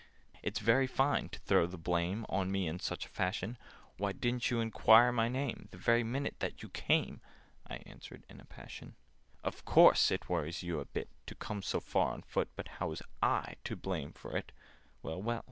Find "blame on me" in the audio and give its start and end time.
1.77-2.65